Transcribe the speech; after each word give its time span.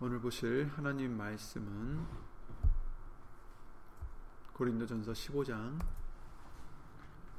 오늘 0.00 0.20
보실 0.20 0.70
하나님 0.76 1.16
말씀은 1.16 2.06
고린도전서 4.52 5.10
15장 5.10 5.76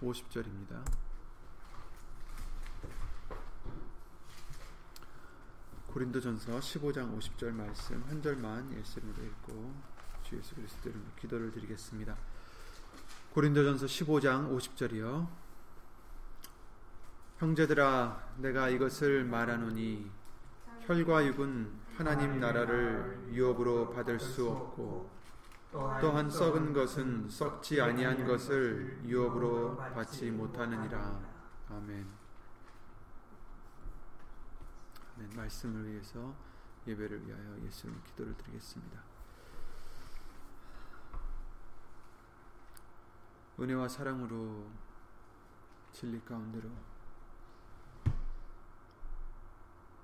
50절입니다. 0.02 0.84
고린도전서 5.88 6.60
15장 6.60 7.18
50절 7.18 7.54
말씀 7.54 8.04
한 8.10 8.22
절만 8.22 8.74
예수님으로 8.78 9.24
읽고 9.24 9.74
주 10.24 10.36
예수 10.36 10.54
그리스도 10.54 10.90
이름으로 10.90 11.12
기도를 11.16 11.52
드리겠습니다. 11.52 12.18
고린도전서 13.36 13.86
15장 13.86 14.54
50절이요. 14.54 15.30
형제들아 17.38 18.34
내가 18.40 18.68
이것을 18.68 19.24
말하노니 19.24 20.12
혈과 20.82 21.26
육은 21.26 21.88
하나님 22.00 22.40
나라를 22.40 23.28
유업으로 23.30 23.90
받을 23.90 24.18
수 24.18 24.50
없고 24.50 25.12
또한 26.00 26.30
썩은 26.30 26.72
것은 26.72 27.30
썩지 27.30 27.82
아니한 27.82 28.26
것을 28.26 29.02
유업으로 29.04 29.76
받지 29.76 30.32
못하느니라. 30.32 31.20
아멘. 31.70 32.08
아멘. 35.18 35.30
말씀을 35.36 35.92
위해서 35.92 36.34
예배를 36.88 37.28
위하여 37.28 37.60
예수님 37.66 38.02
기도를 38.06 38.34
드리겠습니다. 38.38 39.04
은혜와 43.60 43.90
사랑으로 43.90 44.72
진리 45.92 46.24
가운데로 46.24 46.70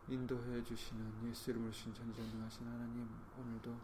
인도해 0.08 0.64
주시는 0.64 1.28
예수 1.30 1.50
이름으로 1.50 1.72
신 1.72 1.92
전전능하신 1.92 2.68
하나님 2.68 3.10
오늘도 3.40 3.76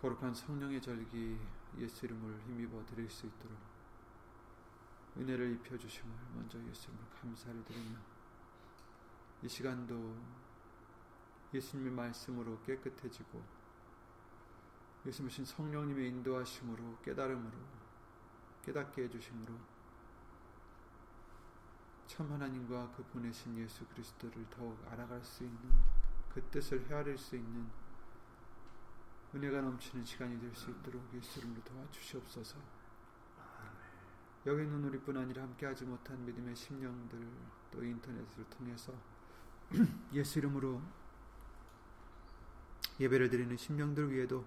거룩한 0.00 0.34
성령의 0.34 0.80
절기 0.80 1.38
예수 1.76 2.06
이름을 2.06 2.40
힘입어 2.46 2.86
드릴 2.86 3.10
수 3.10 3.26
있도록 3.26 3.58
은혜를 5.18 5.52
입혀 5.52 5.76
주심을 5.76 6.10
먼저 6.34 6.58
예수 6.66 6.88
이름으로 6.88 7.06
감사를 7.20 7.62
드리며 7.62 7.98
이 9.42 9.48
시간도 9.48 10.16
예수님의 11.52 11.92
말씀으로 11.92 12.62
깨끗해지고 12.62 13.42
예수님의 15.04 15.30
신 15.30 15.44
성령님의 15.44 16.08
인도하심으로 16.08 17.00
깨달음으로 17.02 17.58
깨닫게 18.64 19.02
해주심으로 19.04 19.77
참 22.08 22.32
하나님과 22.32 22.90
그 22.96 23.04
보내신 23.04 23.56
예수 23.58 23.86
그리스도를 23.86 24.46
더욱 24.50 24.82
알아갈 24.90 25.22
수 25.22 25.44
있는 25.44 25.60
그 26.32 26.42
뜻을 26.50 26.88
헤아릴 26.88 27.16
수 27.18 27.36
있는 27.36 27.68
은혜가 29.34 29.60
넘치는 29.60 30.04
시간이 30.04 30.40
될 30.40 30.54
수 30.54 30.70
있도록 30.70 31.02
예수 31.14 31.38
이름으로 31.38 31.62
도와주시옵소서. 31.62 32.58
여기 34.46 34.62
있는 34.62 34.82
우리뿐 34.84 35.16
아니라 35.18 35.42
함께하지 35.42 35.84
못한 35.84 36.24
믿음의 36.24 36.56
심령들 36.56 37.28
또 37.70 37.84
인터넷을 37.84 38.44
통해서 38.48 38.94
예수 40.14 40.38
이름으로 40.38 40.80
예배를 42.98 43.28
드리는 43.28 43.54
심령들 43.54 44.10
위에도 44.10 44.46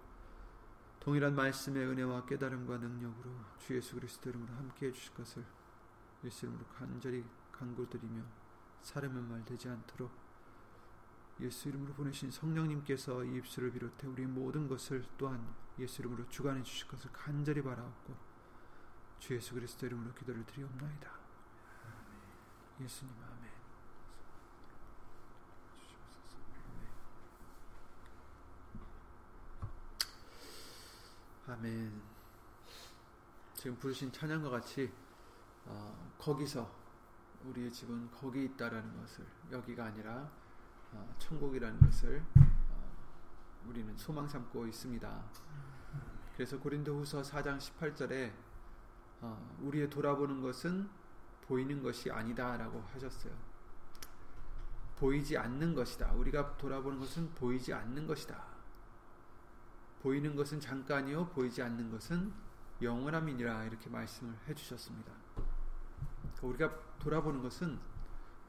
동일한 0.99 1.35
말씀의 1.35 1.85
은혜와 1.85 2.25
깨달음과 2.25 2.79
능력으로 2.79 3.29
주 3.59 3.75
예수 3.75 3.95
그리스도 3.95 4.31
이름으로 4.31 4.51
함께해 4.55 4.91
주실 4.91 5.13
것을 5.13 5.45
예수 6.23 6.47
이름으로 6.47 6.65
간절히 6.65 7.23
간구드리며 7.61 8.23
사람의 8.81 9.21
말 9.23 9.45
되지 9.45 9.69
않도록 9.69 10.11
예수 11.39 11.69
이름으로 11.69 11.93
보내신 11.93 12.31
성령님께서 12.31 13.23
이 13.23 13.37
입술을 13.37 13.71
비롯해 13.71 14.07
우리 14.07 14.25
모든 14.25 14.67
것을 14.67 15.05
또한 15.17 15.53
예수 15.77 16.01
이름으로 16.01 16.27
주관해 16.29 16.63
주실 16.63 16.87
것을 16.87 17.11
간절히 17.11 17.61
바라옵고 17.61 18.15
주 19.19 19.35
예수 19.35 19.53
그리스도 19.53 19.85
이름으로 19.85 20.13
기도를 20.13 20.43
드리옵나이다. 20.45 21.11
예수님 22.79 23.13
아멘. 23.23 23.51
아멘. 31.47 32.01
지금 33.53 33.77
부르신 33.77 34.11
찬양과 34.11 34.49
같이 34.49 34.91
어, 35.65 36.15
거기서 36.17 36.80
우리의 37.45 37.71
집은 37.71 38.09
거기 38.11 38.45
있다라는 38.45 38.99
것을 38.99 39.25
여기가 39.51 39.85
아니라 39.85 40.29
어, 40.91 41.15
천국이라는 41.19 41.79
것을 41.79 42.23
어, 42.37 42.91
우리는 43.67 43.95
소망 43.97 44.27
삼고 44.27 44.67
있습니다. 44.67 45.23
그래서 46.35 46.59
고린도후서 46.59 47.21
4장 47.21 47.57
18절에 47.57 48.31
어, 49.21 49.57
우리의 49.61 49.89
돌아보는 49.89 50.41
것은 50.41 50.89
보이는 51.41 51.81
것이 51.83 52.09
아니다라고 52.09 52.81
하셨어요. 52.93 53.33
보이지 54.97 55.37
않는 55.37 55.73
것이다. 55.73 56.11
우리가 56.13 56.57
돌아보는 56.57 56.99
것은 56.99 57.33
보이지 57.33 57.73
않는 57.73 58.07
것이다. 58.07 58.43
보이는 60.01 60.35
것은 60.35 60.59
잠깐이요 60.59 61.27
보이지 61.29 61.61
않는 61.61 61.91
것은 61.91 62.31
영원함이니라 62.81 63.65
이렇게 63.65 63.89
말씀을 63.89 64.35
해주셨습니다. 64.47 65.20
우리가 66.41 66.71
돌아보는 66.99 67.41
것은 67.41 67.79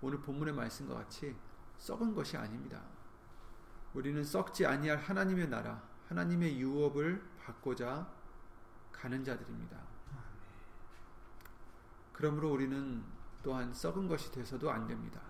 오늘 0.01 0.21
본문의 0.21 0.55
말씀과 0.55 0.95
같이 0.95 1.37
썩은 1.79 2.15
것이 2.15 2.37
아닙니다. 2.37 2.83
우리는 3.95 4.25
썩지 4.25 4.67
아니할 4.67 4.99
하나님의 4.99 5.49
나라, 5.49 5.83
하나님의 6.09 6.59
유업을 6.59 7.23
받고자 7.39 8.11
가는 8.93 9.25
자들입니다. 9.25 9.79
그러므로 12.13 12.53
우리는 12.53 13.05
또한 13.43 13.73
썩은 13.73 14.09
것이 14.09 14.31
돼서도 14.31 14.71
안 14.71 14.87
됩니다. 14.87 15.21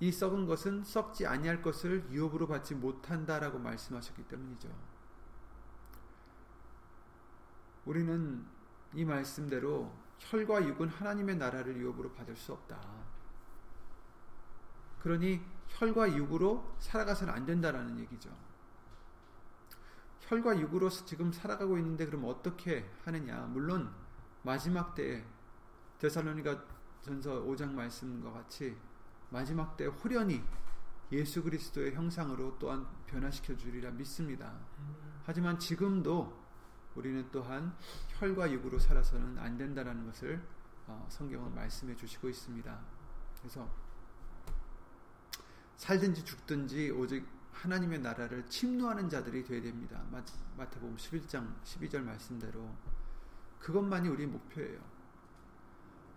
이 0.00 0.10
썩은 0.10 0.46
것은 0.46 0.82
썩지 0.82 1.26
아니할 1.26 1.62
것을 1.62 2.10
유업으로 2.10 2.48
받지 2.48 2.74
못한다라고 2.74 3.58
말씀하셨기 3.58 4.24
때문이죠. 4.24 4.68
우리는 7.84 8.46
이 8.94 9.04
말씀대로 9.04 9.92
혈과 10.18 10.66
육은 10.66 10.88
하나님의 10.88 11.36
나라를 11.36 11.76
유업으로 11.76 12.12
받을 12.12 12.36
수 12.36 12.52
없다. 12.52 12.78
그러니 15.02 15.40
혈과 15.68 16.14
육으로 16.16 16.76
살아가서는 16.78 17.32
안 17.32 17.46
된다라는 17.46 17.98
얘기죠. 18.00 18.30
혈과 20.20 20.58
육으로 20.60 20.90
지금 20.90 21.32
살아가고 21.32 21.78
있는데 21.78 22.06
그럼 22.06 22.24
어떻게 22.26 22.88
하느냐? 23.04 23.40
물론 23.46 23.90
마지막 24.42 24.94
때에 24.94 25.24
데살로니가 25.98 26.64
전서 27.02 27.42
5장 27.42 27.72
말씀과 27.72 28.32
같이 28.32 28.76
마지막 29.30 29.76
때 29.76 29.86
호련히 29.86 30.42
예수 31.12 31.42
그리스도의 31.42 31.94
형상으로 31.94 32.56
또한 32.58 32.86
변화시켜 33.06 33.56
주리라 33.56 33.90
믿습니다. 33.90 34.52
하지만 35.24 35.58
지금도 35.58 36.39
우리는 37.00 37.26
또한 37.32 37.74
혈과 38.18 38.52
육으로 38.52 38.78
살아서는 38.78 39.38
안 39.38 39.56
된다라는 39.56 40.04
것을 40.04 40.42
어, 40.86 41.06
성경은 41.08 41.54
말씀해 41.54 41.96
주시고 41.96 42.28
있습니다. 42.28 42.78
그래서 43.38 43.68
살든지 45.76 46.24
죽든지 46.24 46.90
오직 46.90 47.26
하나님의 47.52 48.00
나라를 48.00 48.46
침노하는 48.46 49.08
자들이 49.08 49.44
되어야 49.44 49.62
됩니다. 49.62 50.02
마태복음 50.58 50.96
11장 50.96 51.62
12절 51.64 52.02
말씀대로 52.02 52.70
그것만이 53.58 54.08
우리의 54.08 54.28
목표예요. 54.28 54.80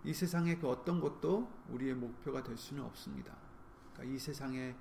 이 0.04 0.14
세상의 0.14 0.60
그 0.60 0.68
어떤 0.68 1.00
것도 1.00 1.50
우리의 1.70 1.96
목표가 1.96 2.44
될 2.44 2.58
수는 2.58 2.84
없습니다. 2.84 3.34
그러니까 3.94 4.16
이 4.16 4.20
세상의 4.20 4.76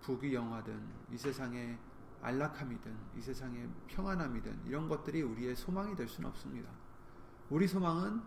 부귀 0.00 0.34
영화든 0.34 0.82
이 1.12 1.18
세상의 1.18 1.78
안락함이든 2.22 2.96
이 3.16 3.20
세상의 3.20 3.68
평안함이든 3.88 4.66
이런 4.66 4.88
것들이 4.88 5.22
우리의 5.22 5.56
소망이 5.56 5.94
될 5.96 6.08
수는 6.08 6.30
없습니다. 6.30 6.70
우리 7.50 7.66
소망은 7.66 8.22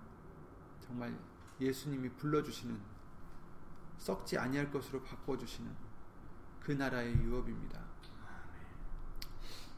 정말 0.82 1.18
예수님이 1.60 2.10
불러주시는 2.10 2.80
썩지 3.98 4.38
아니할 4.38 4.70
것으로 4.70 5.02
바꿔주시는 5.02 5.74
그 6.60 6.74
나라의 6.74 7.16
유업입니다. 7.16 7.80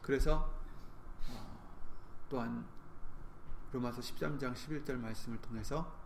그래서 0.02 0.52
어, 1.28 1.68
또한 2.28 2.66
로마서 3.72 4.00
13장 4.00 4.54
11절 4.54 4.96
말씀을 4.96 5.40
통해서 5.40 5.96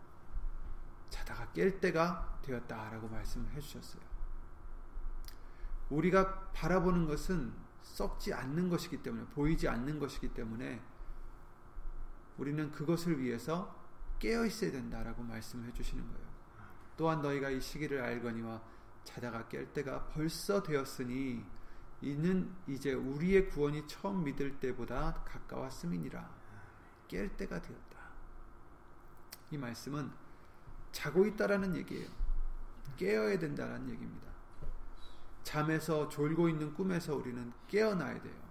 자다가 1.09 1.47
깰 1.53 1.79
때가 1.79 2.39
되었다라고 2.41 3.07
말씀을 3.07 3.49
해주셨어요. 3.53 4.01
우리가 5.89 6.51
바라보는 6.51 7.07
것은 7.07 7.62
썩지 7.83 8.33
않는 8.33 8.69
것이기 8.69 9.03
때문에 9.03 9.25
보이지 9.27 9.67
않는 9.67 9.99
것이기 9.99 10.33
때문에 10.33 10.81
우리는 12.37 12.71
그것을 12.71 13.19
위해서 13.19 13.79
깨어 14.19 14.45
있어야 14.45 14.71
된다라고 14.71 15.21
말씀을 15.21 15.67
해주시는 15.67 16.03
거예요. 16.07 16.27
또한 16.97 17.21
너희가 17.21 17.49
이 17.49 17.59
시기를 17.61 18.01
알거니와 18.01 18.61
자다가 19.03 19.47
깰 19.47 19.73
때가 19.73 20.07
벌써 20.07 20.63
되었으니 20.63 21.45
이는 22.01 22.53
이제 22.67 22.93
우리의 22.93 23.49
구원이 23.49 23.87
처음 23.87 24.23
믿을 24.23 24.59
때보다 24.59 25.23
가까웠음이니라. 25.25 26.29
깰 27.07 27.37
때가 27.37 27.61
되었다. 27.61 27.99
이 29.51 29.57
말씀은 29.57 30.11
자고 30.91 31.25
있다라는 31.25 31.75
얘기예요. 31.75 32.09
깨어야 32.97 33.39
된다는 33.39 33.89
얘기입니다. 33.89 34.32
잠에서 35.43 36.09
졸고 36.09 36.49
있는 36.49 36.73
꿈에서 36.73 37.15
우리는 37.15 37.51
깨어나야 37.67 38.21
돼요. 38.21 38.43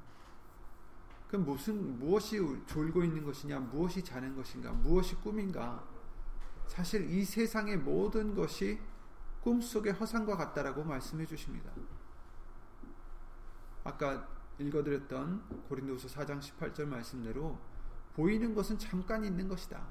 그럼 1.29 1.47
무슨 1.47 1.99
무엇이 1.99 2.39
졸고 2.67 3.03
있는 3.03 3.25
것이냐, 3.25 3.59
무엇이 3.59 4.05
자는 4.05 4.37
것인가, 4.37 4.71
무엇이 4.73 5.15
꿈인가? 5.17 5.83
사실 6.67 7.11
이 7.11 7.25
세상의 7.25 7.79
모든 7.79 8.35
것이 8.35 8.79
꿈속의 9.41 9.95
허상과 9.95 10.37
같다라고 10.37 10.85
말씀해 10.85 11.27
주십니다. 11.27 11.73
아까 13.85 14.29
읽어드렸던 14.59 15.65
고린도후서 15.69 16.09
4장 16.09 16.39
18절 16.41 16.87
말씀대로 16.87 17.59
보이는 18.15 18.55
것은 18.55 18.79
잠깐 18.79 19.25
있는 19.25 19.49
것이다. 19.49 19.83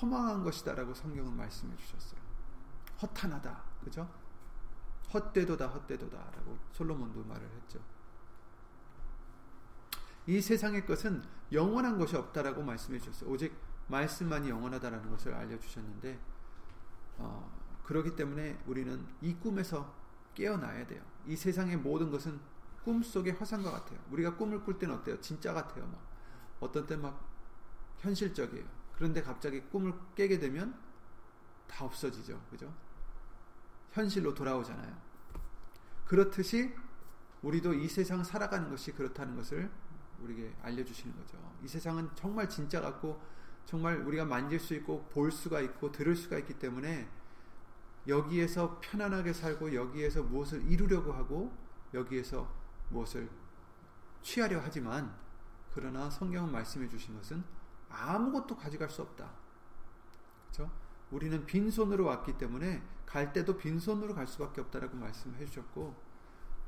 허망한 0.00 0.42
것이다라고 0.42 0.92
성경은 0.92 1.36
말씀해 1.36 1.74
주셨어요. 1.76 2.20
허탄하다. 3.00 3.62
그죠? 3.84 4.25
헛되도다 5.12 5.66
헛되도다라고 5.68 6.58
솔로몬도 6.72 7.24
말을 7.24 7.48
했죠. 7.48 7.80
이 10.26 10.40
세상의 10.40 10.86
것은 10.86 11.22
영원한 11.52 11.98
것이 11.98 12.16
없다라고 12.16 12.62
말씀해 12.62 12.98
주셨어요. 12.98 13.30
오직 13.30 13.56
말씀만이 13.88 14.48
영원하다라는 14.48 15.10
것을 15.10 15.34
알려 15.34 15.58
주셨는데 15.58 16.18
어, 17.18 17.50
그렇기 17.84 18.16
때문에 18.16 18.58
우리는 18.66 19.06
이 19.20 19.34
꿈에서 19.34 19.94
깨어나야 20.34 20.86
돼요. 20.86 21.02
이 21.26 21.36
세상의 21.36 21.76
모든 21.76 22.10
것은 22.10 22.40
꿈 22.84 23.02
속의 23.02 23.34
화상과 23.34 23.70
같아요. 23.70 23.98
우리가 24.10 24.36
꿈을 24.36 24.62
꿀 24.64 24.78
때는 24.78 24.96
어때요? 24.96 25.20
진짜 25.20 25.52
같아요. 25.52 25.86
막 25.86 26.00
어떤 26.60 26.86
때 26.86 26.96
막 26.96 27.36
현실적이에요. 27.98 28.64
그런데 28.94 29.22
갑자기 29.22 29.60
꿈을 29.60 29.92
깨게 30.14 30.38
되면 30.38 30.78
다 31.66 31.84
없어지죠. 31.84 32.40
그죠? 32.50 32.72
현실로 33.96 34.34
돌아오잖아요. 34.34 34.94
그렇듯이 36.04 36.74
우리도 37.40 37.72
이 37.74 37.88
세상 37.88 38.22
살아가는 38.22 38.68
것이 38.68 38.92
그렇다는 38.92 39.34
것을 39.36 39.70
우리에게 40.20 40.54
알려주시는 40.62 41.16
거죠. 41.16 41.38
이 41.62 41.68
세상은 41.68 42.10
정말 42.14 42.48
진짜 42.48 42.80
같고 42.80 43.20
정말 43.64 43.96
우리가 43.96 44.24
만질 44.26 44.60
수 44.60 44.74
있고 44.74 45.06
볼 45.06 45.32
수가 45.32 45.60
있고 45.60 45.90
들을 45.92 46.14
수가 46.14 46.38
있기 46.38 46.58
때문에 46.58 47.08
여기에서 48.06 48.78
편안하게 48.80 49.32
살고 49.32 49.74
여기에서 49.74 50.22
무엇을 50.22 50.62
이루려고 50.70 51.12
하고 51.12 51.56
여기에서 51.94 52.48
무엇을 52.90 53.28
취하려 54.22 54.60
하지만 54.62 55.16
그러나 55.72 56.08
성경은 56.10 56.52
말씀해 56.52 56.88
주신 56.88 57.16
것은 57.16 57.42
아무것도 57.88 58.56
가져갈 58.56 58.88
수 58.90 59.02
없다. 59.02 59.30
그렇죠? 60.42 60.70
우리는 61.10 61.46
빈손으로 61.46 62.04
왔기 62.04 62.38
때문에 62.38 62.82
갈 63.04 63.32
때도 63.32 63.56
빈손으로 63.56 64.14
갈 64.14 64.26
수밖에 64.26 64.60
없다라고 64.60 64.96
말씀해 64.96 65.44
주셨고 65.46 65.94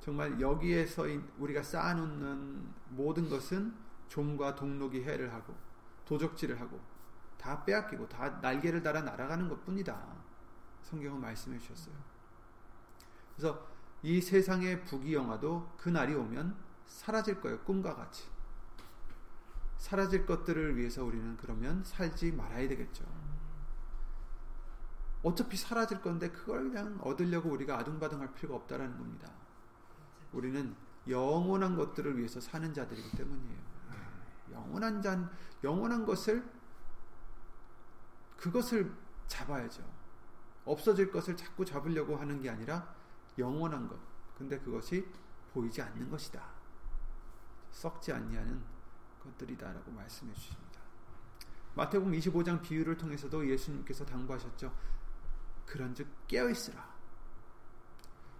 정말 0.00 0.40
여기에서 0.40 1.05
우리가 1.38 1.62
쌓아놓는 1.62 2.73
모든 2.90 3.29
것은 3.29 3.75
종과 4.08 4.55
동록이 4.55 5.02
해를 5.02 5.32
하고 5.32 5.55
도적질을 6.05 6.61
하고 6.61 6.81
다 7.37 7.64
빼앗기고 7.64 8.08
다 8.08 8.29
날개를 8.40 8.82
달아 8.82 9.02
날아가는 9.02 9.49
것뿐이다. 9.49 10.17
성경은 10.82 11.20
말씀해 11.20 11.58
주셨어요. 11.58 11.94
그래서 13.37 13.69
이 14.02 14.20
세상의 14.20 14.84
부귀영화도 14.84 15.75
그 15.76 15.88
날이 15.88 16.14
오면 16.14 16.56
사라질 16.87 17.41
거예요. 17.41 17.61
꿈과 17.61 17.94
같이. 17.94 18.25
사라질 19.76 20.26
것들을 20.26 20.76
위해서 20.76 21.05
우리는 21.05 21.37
그러면 21.37 21.84
살지 21.84 22.32
말아야 22.32 22.69
되겠죠. 22.69 23.05
어차피 25.23 25.56
사라질 25.56 26.00
건데 26.00 26.31
그걸 26.31 26.70
그냥 26.70 26.99
얻으려고 27.03 27.50
우리가 27.50 27.79
아둥바둥할 27.79 28.35
필요가 28.35 28.56
없다라는 28.56 28.97
겁니다. 28.99 29.31
우리는 30.32 30.75
영원한 31.09 31.76
것들을 31.76 32.17
위해서 32.19 32.41
사는 32.41 32.73
자들이기 32.73 33.17
때문이에요. 33.17 33.69
영원한 34.53 35.03
잔, 35.03 35.31
영원한 35.65 36.05
것을 36.05 36.44
그것을 38.37 38.93
잡아야죠. 39.26 39.82
없어질 40.65 41.11
것을 41.11 41.37
자꾸 41.37 41.65
잡으려고 41.65 42.17
하는 42.17 42.41
게 42.41 42.50
아니라 42.50 42.94
영원한 43.38 43.88
것. 43.88 43.99
근데 44.37 44.59
그것이 44.59 45.09
보이지 45.53 45.82
않는 45.82 46.11
것이다. 46.11 46.43
썩지 47.70 48.12
않냐는 48.12 48.62
것들이다라고 49.23 49.91
말씀해 49.91 50.32
주십니다. 50.32 50.81
마태복음 51.75 52.12
25장 52.12 52.61
비유를 52.62 52.97
통해서도 52.97 53.49
예수님께서 53.49 54.05
당부하셨죠. 54.05 54.73
그런즉 55.69 56.09
깨어 56.26 56.49
있으라. 56.50 56.88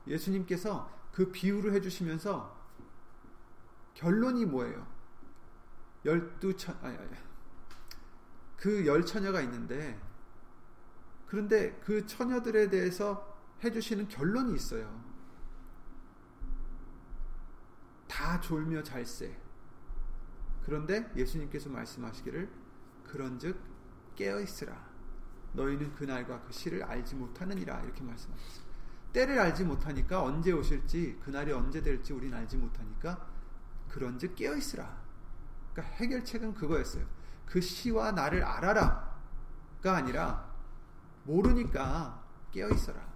예수님께서 0.07 0.91
그 1.13 1.31
비유를 1.31 1.75
해 1.75 1.81
주시면서 1.81 2.57
결론이 3.95 4.47
뭐예요? 4.47 4.87
열두 6.05 6.57
처 6.57 6.73
아니 6.81 6.97
아니 6.97 7.11
그열 8.57 9.05
처녀가 9.05 9.41
있는데 9.43 10.01
그런데 11.27 11.79
그 11.85 12.07
처녀들에 12.07 12.71
대해서 12.71 13.37
해주시는 13.63 14.09
결론이 14.09 14.55
있어요. 14.55 15.05
다 18.07 18.41
졸며 18.41 18.83
잘세. 18.83 19.39
그런데 20.65 21.11
예수님께서 21.15 21.69
말씀하시기를 21.69 22.51
그런즉 23.05 23.61
깨어 24.17 24.41
있으라. 24.41 24.88
너희는 25.53 25.95
그날과 25.95 26.43
그 26.43 26.53
시를 26.53 26.83
알지 26.83 27.17
못하느니라 27.17 27.81
이렇게 27.81 28.03
말씀하셨어요. 28.03 28.69
때를 29.13 29.39
알지 29.39 29.65
못하니까 29.65 30.23
언제 30.23 30.53
오실지 30.53 31.21
그날이 31.25 31.53
언제 31.53 31.83
될지 31.83 32.13
우리는 32.13 32.37
알지 32.37 32.57
못하니까 32.57 33.27
그런즉 33.89 34.37
깨어 34.37 34.55
있으라. 34.57 35.03
그러니까 35.73 35.97
해결책은 35.97 36.55
그거였어요. 36.55 37.07
그 37.47 37.61
시와 37.61 38.13
나를 38.13 38.45
알아라가 38.45 39.11
아니라 39.85 40.53
모르니까 41.25 42.23
깨어 42.53 42.69
있어라. 42.71 43.09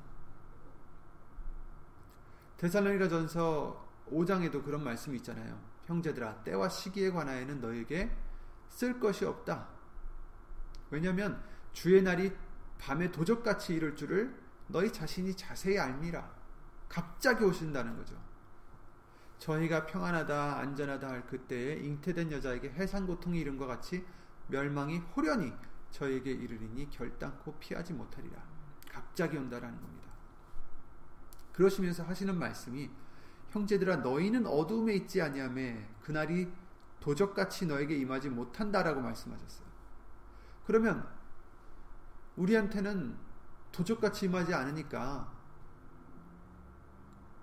데살로니가 2.57 3.09
전서 3.09 3.89
5장에도 4.11 4.65
그런 4.65 4.85
말씀이 4.85 5.17
있잖아요. 5.19 5.59
형제들아 5.87 6.45
때와 6.45 6.69
시기에 6.69 7.11
관하여는 7.11 7.61
너에게 7.61 8.17
쓸 8.69 8.99
것이 9.01 9.25
없다. 9.25 9.69
왜냐하면 10.91 11.43
주의 11.73 12.03
날이 12.03 12.33
밤에 12.79 13.11
도적같이 13.11 13.75
이를 13.75 13.95
줄을 13.97 14.35
너희 14.69 14.93
자신이 14.93 15.35
자세히 15.37 15.79
알미라. 15.79 16.35
갑자기 16.89 17.45
오신다는 17.45 17.97
거죠. 17.97 18.21
저희가 19.39 19.87
평안하다 19.87 20.59
안전하다 20.59 21.09
할 21.09 21.27
그때에 21.27 21.75
잉태된 21.77 22.31
여자에게 22.31 22.71
해산 22.71 23.07
고통이 23.07 23.41
이른과 23.41 23.67
같이 23.67 24.05
멸망이 24.49 24.99
호련히 24.99 25.53
저에게 25.91 26.31
이르리니 26.31 26.91
결단코 26.91 27.55
피하지 27.59 27.93
못하리라. 27.93 28.43
갑자기 28.91 29.37
온다라는 29.37 29.81
겁니다. 29.81 30.09
그러시면서 31.53 32.05
하시는 32.05 32.39
말씀이 32.39 32.91
형제들아 33.51 33.97
너희는 33.97 34.47
어둠에 34.47 34.95
있지 34.95 35.21
아니하매 35.21 35.89
그날이 36.03 36.51
도적같이 37.01 37.67
너에게 37.67 37.97
임하지 37.97 38.31
못한다라고 38.31 39.01
말씀하셨어요. 39.01 39.67
그러면 40.67 41.07
우리한테는 42.37 43.17
도적같이 43.71 44.27
임하지 44.27 44.55
않으니까 44.55 45.33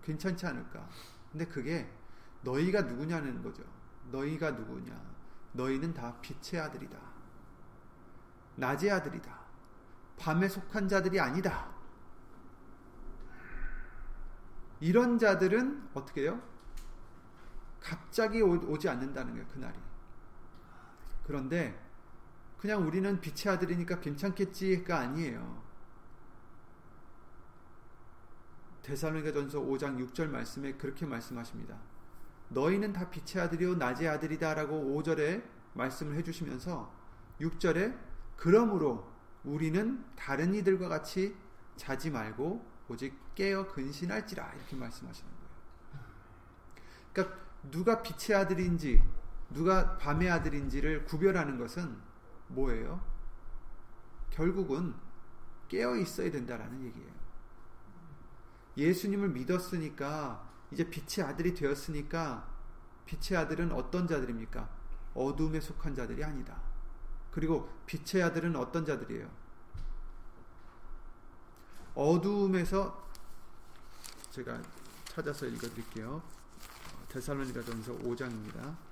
괜찮지 0.04 0.46
않을까? 0.46 0.88
근데 1.32 1.46
그게 1.46 1.92
너희가 2.42 2.82
누구냐는 2.82 3.42
거죠. 3.44 3.64
너희가 4.12 4.52
누구냐? 4.52 5.00
너희는 5.54 5.94
다 5.94 6.16
빛의 6.22 6.62
아들이다. 6.62 6.98
낮의 8.56 8.92
아들이다. 8.92 9.40
밤에 10.18 10.48
속한 10.48 10.88
자들이 10.88 11.20
아니다. 11.20 11.70
이런 14.80 15.18
자들은 15.18 15.90
어떻게 15.94 16.24
해요? 16.24 16.42
갑자기 17.82 18.42
오, 18.42 18.78
지 18.78 18.90
않는다는 18.90 19.34
거예요, 19.34 19.48
그날이. 19.48 19.78
그런데 21.26 21.89
그냥 22.60 22.86
우리는 22.86 23.22
빛의 23.22 23.56
아들이니까 23.56 24.00
괜찮겠지가 24.02 24.98
아니에요. 24.98 25.64
대사로니가 28.82 29.32
전서 29.32 29.60
5장 29.60 29.98
6절 29.98 30.28
말씀에 30.28 30.74
그렇게 30.74 31.06
말씀하십니다. 31.06 31.78
너희는 32.50 32.92
다 32.92 33.10
빛의 33.10 33.46
아들이요 33.46 33.76
낮의 33.76 34.08
아들이다 34.10 34.56
라고 34.56 34.76
5절에 34.76 35.44
말씀을 35.74 36.16
해주시면서 36.16 36.92
6절에 37.40 37.98
그러므로 38.36 39.10
우리는 39.44 40.04
다른 40.16 40.54
이들과 40.54 40.90
같이 40.90 41.36
자지 41.78 42.10
말고 42.10 42.66
오직 42.90 43.14
깨어 43.36 43.68
근신할지라 43.68 44.54
이렇게 44.54 44.76
말씀하시는 44.76 45.32
거예요. 45.32 46.06
그러니까 47.14 47.38
누가 47.72 48.02
빛의 48.02 48.38
아들인지 48.38 49.02
누가 49.52 49.98
밤의 49.98 50.30
아들인지를 50.30 51.06
구별하는 51.06 51.58
것은 51.58 52.09
뭐예요? 52.50 53.02
결국은 54.32 54.94
깨어 55.68 55.96
있어야 55.98 56.32
된다라는 56.32 56.84
얘기예요. 56.86 57.12
예수님을 58.78 59.30
믿었으니까 59.30 60.48
이제 60.72 60.90
빛의 60.90 61.28
아들이 61.28 61.54
되었으니까 61.54 62.48
빛의 63.06 63.40
아들은 63.40 63.72
어떤 63.72 64.08
자들입니까? 64.08 64.70
어둠에 65.14 65.60
속한 65.60 65.96
자들이 65.96 66.24
아니다. 66.24 66.62
그리고 67.32 67.70
빛의 67.86 68.24
아들은 68.24 68.56
어떤 68.56 68.86
자들이에요? 68.86 69.30
어둠에서 71.96 73.10
제가 74.32 74.62
찾아서 75.06 75.46
읽어드릴게요. 75.48 76.22
데살로니가전서 77.10 77.98
5장입니다. 78.00 78.89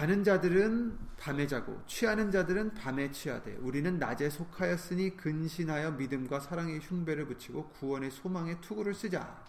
자는 0.00 0.24
자들은 0.24 0.98
밤에 1.18 1.46
자고 1.46 1.84
취하는 1.86 2.30
자들은 2.30 2.72
밤에 2.72 3.10
취하되 3.10 3.56
우리는 3.56 3.98
낮에 3.98 4.30
속하였으니 4.30 5.14
근신하여 5.18 5.90
믿음과 5.90 6.40
사랑의 6.40 6.80
흉배를 6.80 7.26
붙이고 7.26 7.68
구원의 7.68 8.10
소망의 8.10 8.62
투구를 8.62 8.94
쓰자 8.94 9.44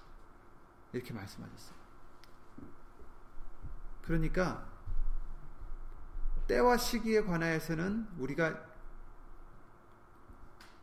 이렇게 0.91 1.13
말씀하셨어요. 1.13 1.77
그러니까 4.01 4.67
때와 6.49 6.75
시기에 6.75 7.21
관하여서는 7.21 8.09
우리가 8.17 8.61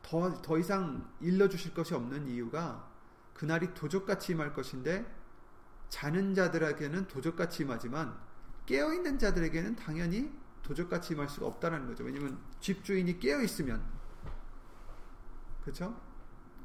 더, 0.01 0.41
더 0.41 0.57
이상 0.57 1.13
일러주실 1.21 1.75
것이 1.75 1.93
없는 1.93 2.27
이유가 2.27 2.89
그날이 3.35 3.75
도적같이 3.75 4.33
임할 4.33 4.55
것인데 4.55 5.05
자는 5.91 6.35
자들에게는 6.35 7.07
도적같이 7.07 7.65
임하지만 7.65 8.29
깨어있는 8.69 9.19
자들에게는 9.19 9.77
당연히 9.77 10.31
도적같이 10.63 11.15
임할 11.15 11.27
수가 11.27 11.47
없다는 11.47 11.87
거죠. 11.87 12.05
왜냐면 12.05 12.39
집주인이 12.61 13.19
깨어있으면 13.19 13.83
그렇죠? 15.63 15.99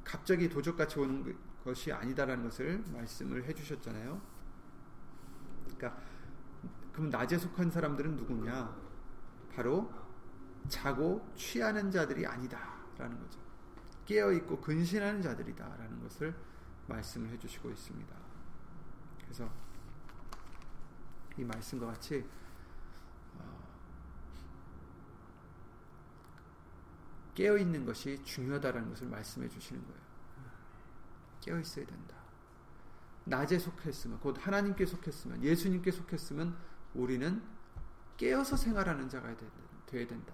갑자기 0.04 0.50
도적같이 0.50 1.00
오는 1.00 1.34
것이 1.64 1.94
아니다라는 1.94 2.44
것을 2.44 2.84
말씀을 2.92 3.46
해주셨잖아요. 3.46 4.22
그러니까 5.64 5.98
그럼 6.92 7.10
낮에 7.10 7.38
속한 7.38 7.72
사람들은 7.72 8.18
누구냐? 8.18 8.76
바로 9.56 9.90
자고 10.68 11.26
취하는 11.38 11.90
자들이 11.90 12.28
아니다라는 12.28 13.18
거죠. 13.18 13.40
깨어 14.06 14.34
있고 14.34 14.60
근신하는 14.60 15.22
자들이다라는 15.22 16.02
것을 16.04 16.36
말씀을 16.88 17.30
해주시고 17.30 17.70
있습니다. 17.70 18.14
그래서 19.22 19.50
이 21.38 21.44
말씀과 21.44 21.88
같이 21.88 22.26
어, 23.38 23.64
깨어 27.36 27.58
있는 27.58 27.86
것이 27.86 28.24
중요하다는 28.24 28.90
것을 28.90 29.08
말씀해 29.08 29.48
주시는 29.50 29.82
거예요. 29.84 30.02
깨어 31.42 31.60
있어야 31.60 31.86
된다. 31.86 32.16
낮에 33.26 33.58
속했으면 33.58 34.20
곧 34.20 34.36
하나님께 34.40 34.86
속했으면 34.86 35.44
예수님께 35.44 35.92
속했으면 35.92 36.58
우리는 36.94 37.42
깨어서 38.18 38.56
생활하는 38.58 39.10
자가 39.10 39.36
되어야 39.86 40.08
된다. 40.08 40.34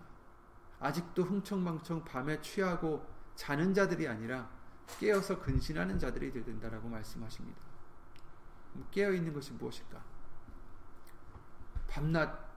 아직도 0.79 1.24
흥청망청 1.24 2.03
밤에 2.03 2.41
취하고 2.41 3.06
자는 3.36 3.74
자들이 3.74 4.08
아니라 4.08 4.50
깨어서 5.00 5.39
근신하는 5.41 6.00
자들이 6.00 6.32
되어야 6.32 6.46
된다라고 6.46 6.89
말씀하십니다. 6.89 7.60
깨어 8.91 9.13
있는 9.13 9.34
것이 9.34 9.53
무엇일까? 9.53 10.03
밤낮 11.89 12.48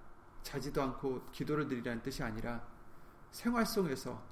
자지도 0.42 0.82
않고 0.82 1.26
기도를 1.32 1.66
드리라는 1.66 2.02
뜻이 2.02 2.22
아니라 2.22 2.62
생활 3.30 3.64
속에서 3.64 4.22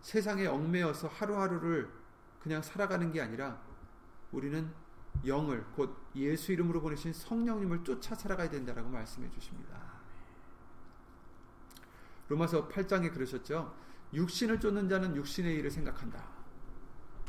세상에 0.00 0.46
얽매여서 0.46 1.08
하루하루를 1.08 1.90
그냥 2.40 2.62
살아가는 2.62 3.10
게 3.12 3.20
아니라 3.20 3.60
우리는 4.32 4.72
영을 5.26 5.64
곧 5.72 5.94
예수 6.14 6.52
이름으로 6.52 6.80
보내신 6.80 7.12
성령님을 7.12 7.84
쫓아 7.84 8.14
살아가야 8.14 8.48
된다라고 8.48 8.88
말씀해 8.88 9.28
주십니다. 9.30 9.78
로마서 12.28 12.68
8장에 12.68 13.12
그러셨죠. 13.12 13.74
육신을 14.14 14.60
쫓는 14.60 14.88
자는 14.88 15.16
육신의 15.16 15.56
일을 15.56 15.70
생각한다. 15.70 16.24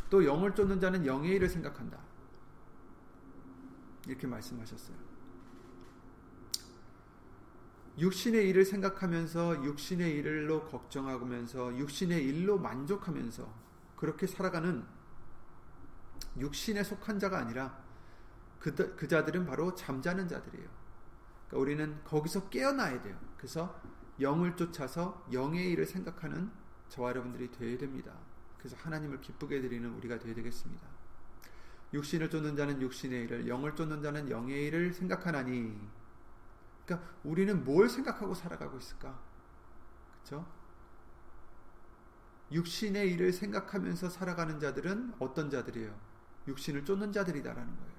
또 0.10 0.24
영을 0.24 0.54
쫓는 0.54 0.80
자는 0.80 1.06
영의 1.06 1.32
일을 1.32 1.50
생각한다. 1.50 2.00
이렇게 4.08 4.28
말씀하셨어요. 4.28 5.11
육신의 7.98 8.50
일을 8.50 8.66
생각하면서 8.66 9.64
육신의 9.66 10.12
일로 10.16 10.66
걱정하면서 10.66 11.78
육신의 11.78 12.24
일로 12.24 12.58
만족하면서 12.58 13.54
그렇게 13.96 14.28
살아가는 14.28 14.84
육신에 16.38 16.84
속한 16.84 17.20
자가 17.20 17.38
아니라 17.38 17.78
그, 18.60 18.74
그 18.96 19.08
자들은 19.08 19.46
바로 19.46 19.76
잠자는 19.76 20.28
자들이에요. 20.28 20.70
그러니까 21.48 21.58
우리는 21.58 22.04
거기서 22.04 22.50
깨어나야 22.50 23.02
돼요. 23.02 23.20
그래서 23.38 23.82
영을 24.20 24.56
쫓아서 24.56 25.26
영의 25.34 25.72
일을 25.72 25.86
생각하는 25.86 26.52
저와 26.90 27.10
여러분들이 27.10 27.52
되어야 27.52 27.78
됩니다. 27.78 28.14
그래서 28.58 28.78
하나님을 28.78 29.20
기쁘게 29.22 29.62
드리는 29.62 29.90
우리가 29.96 30.20
되어야 30.20 30.36
되겠습니다. 30.36 30.88
육신을 31.94 32.30
쫓는 32.30 32.56
자는 32.56 32.82
육신의 32.82 33.24
일을, 33.24 33.48
영을 33.48 33.76
쫓는 33.76 34.02
자는 34.02 34.30
영의 34.30 34.68
일을 34.68 34.94
생각하나니 34.94 35.76
그러니까 36.86 37.10
우리는 37.24 37.64
뭘 37.64 37.90
생각하고 37.90 38.34
살아가고 38.34 38.78
있을까? 38.78 39.20
그렇죠? 40.24 40.46
육신의 42.52 43.12
일을 43.14 43.32
생각하면서 43.32 44.10
살아가는 44.10 44.60
자들은 44.60 45.14
어떤 45.20 45.50
자들이에요? 45.50 45.96
육신을 46.48 46.86
쫓는 46.86 47.12
자들이다라는 47.12 47.78
거예요. 47.78 47.92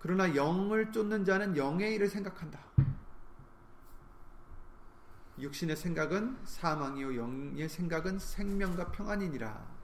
그러나 0.00 0.34
영을 0.34 0.90
쫓는 0.92 1.24
자는 1.24 1.56
영의 1.56 1.94
일을 1.94 2.08
생각한다. 2.08 2.58
육신의 5.38 5.76
생각은 5.76 6.38
사망이요 6.44 7.16
영의 7.16 7.68
생각은 7.68 8.18
생명과 8.18 8.92
평안이니라. 8.92 9.80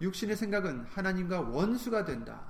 육신의 0.00 0.36
생각은 0.36 0.84
하나님과 0.86 1.40
원수가 1.42 2.04
된다. 2.04 2.49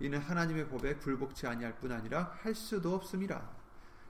이는 0.00 0.18
하나님의 0.18 0.68
법에 0.68 0.94
굴복치 0.96 1.46
아니할 1.46 1.78
뿐 1.78 1.92
아니라 1.92 2.36
할 2.42 2.54
수도 2.54 2.94
없음이라. 2.94 3.56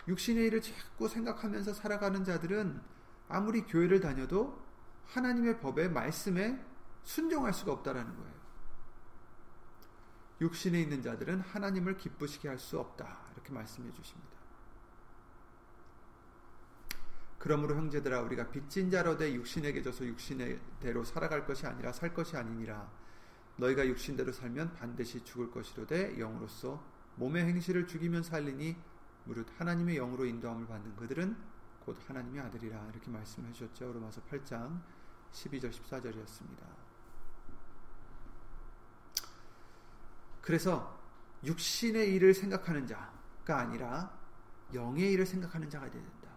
육신의 0.08 0.46
일을 0.46 0.62
자꾸 0.62 1.08
생각하면서 1.08 1.72
살아가는 1.74 2.24
자들은 2.24 2.80
아무리 3.28 3.62
교회를 3.62 4.00
다녀도 4.00 4.62
하나님의 5.06 5.60
법의 5.60 5.90
말씀에 5.90 6.62
순종할 7.02 7.52
수가 7.52 7.72
없다라는 7.72 8.16
거예요. 8.16 8.38
육신에 10.40 10.80
있는 10.80 11.02
자들은 11.02 11.40
하나님을 11.40 11.96
기쁘시게 11.96 12.48
할 12.48 12.58
수 12.58 12.78
없다. 12.78 13.30
이렇게 13.34 13.52
말씀해 13.52 13.90
주십니다. 13.92 14.38
그러므로 17.38 17.76
형제들아 17.76 18.20
우리가 18.22 18.50
빚진 18.50 18.90
자로되 18.90 19.32
육신에게 19.34 19.82
져서 19.82 20.06
육신의 20.06 20.60
대로 20.80 21.04
살아갈 21.04 21.46
것이 21.46 21.66
아니라 21.66 21.92
살 21.92 22.12
것이 22.12 22.36
아니니라. 22.36 22.90
너희가 23.58 23.86
육신대로 23.86 24.32
살면 24.32 24.74
반드시 24.74 25.22
죽을 25.24 25.50
것이로되 25.50 26.16
영으로서 26.18 26.82
몸의 27.16 27.44
행실을 27.44 27.86
죽이면 27.86 28.22
살리니 28.22 28.76
무릇 29.24 29.46
하나님의 29.58 29.96
영으로 29.96 30.24
인도함을 30.24 30.66
받는 30.66 30.96
그들은 30.96 31.36
곧 31.80 31.98
하나님의 32.06 32.40
아들이라 32.42 32.90
이렇게 32.92 33.10
말씀해 33.10 33.52
주셨죠. 33.52 33.92
로마서 33.92 34.22
8장 34.30 34.80
12절 35.32 35.72
14절이었습니다. 35.72 36.62
그래서 40.40 40.98
육신의 41.44 42.14
일을 42.14 42.34
생각하는 42.34 42.86
자가 42.86 43.58
아니라 43.58 44.16
영의 44.72 45.12
일을 45.12 45.26
생각하는 45.26 45.68
자가 45.68 45.90
되야 45.90 46.02
된다. 46.02 46.28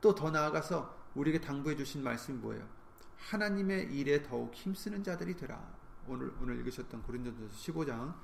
또 0.00 0.14
더 0.14 0.30
나아가서 0.30 0.94
우리에게 1.14 1.40
당부해 1.40 1.76
주신 1.76 2.02
말씀이 2.02 2.38
뭐예요? 2.38 2.68
하나님의 3.16 3.94
일에 3.96 4.22
더욱 4.22 4.54
힘쓰는 4.54 5.02
자들이 5.02 5.34
되라. 5.36 5.83
오늘 6.06 6.32
오늘 6.40 6.58
읽으셨던 6.58 7.02
고린도전서 7.02 7.54
15장 7.54 8.14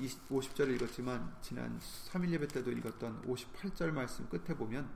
20, 0.00 0.28
50절을 0.28 0.74
읽었지만 0.74 1.36
지난 1.40 1.78
3일 1.78 2.30
예배 2.30 2.48
때도 2.48 2.70
읽었던 2.72 3.22
58절 3.22 3.92
말씀 3.92 4.28
끝에 4.28 4.56
보면 4.56 4.88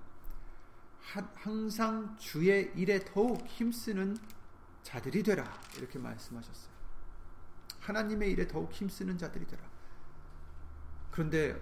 항상 1.34 2.16
주의 2.18 2.72
일에 2.74 3.04
더욱 3.04 3.46
힘쓰는 3.46 4.16
자들이 4.82 5.22
되라 5.22 5.44
이렇게 5.76 5.98
말씀하셨어요. 5.98 6.72
하나님의 7.80 8.32
일에 8.32 8.46
더욱 8.46 8.72
힘쓰는 8.72 9.16
자들이 9.16 9.46
되라. 9.46 9.62
그런데 11.10 11.60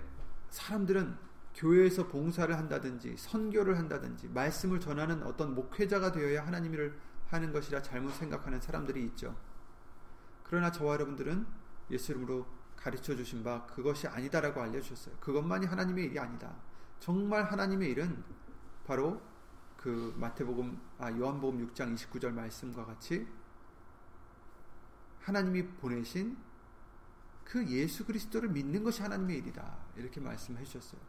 사람들은 0.50 1.16
교회에서 1.54 2.08
봉사를 2.08 2.56
한다든지 2.56 3.14
선교를 3.16 3.78
한다든지 3.78 4.28
말씀을 4.28 4.80
전하는 4.80 5.22
어떤 5.22 5.54
목회자가 5.54 6.12
되어야 6.12 6.46
하나님 6.46 6.74
일을 6.74 6.98
하는 7.28 7.52
것이라 7.52 7.82
잘못 7.82 8.12
생각하는 8.14 8.60
사람들이 8.60 9.04
있죠. 9.04 9.36
그러나 10.48 10.70
저와 10.70 10.94
여러분들은 10.94 11.44
예수 11.90 12.12
이름으로 12.12 12.46
가르쳐 12.76 13.16
주신 13.16 13.42
바 13.42 13.66
그것이 13.66 14.06
아니다라고 14.06 14.60
알려주셨어요. 14.60 15.16
그것만이 15.18 15.66
하나님의 15.66 16.04
일이 16.04 16.18
아니다. 16.20 16.54
정말 17.00 17.44
하나님의 17.44 17.90
일은 17.90 18.22
바로 18.86 19.20
그 19.76 20.14
마태복음 20.16 20.80
아 20.98 21.10
요한복음 21.10 21.66
6장 21.68 21.94
29절 21.96 22.32
말씀과 22.32 22.84
같이 22.84 23.26
하나님이 25.22 25.66
보내신 25.66 26.36
그 27.44 27.66
예수 27.68 28.04
그리스도를 28.04 28.48
믿는 28.48 28.84
것이 28.84 29.02
하나님의 29.02 29.38
일이다. 29.38 29.78
이렇게 29.96 30.20
말씀해 30.20 30.62
주셨어요. 30.64 31.00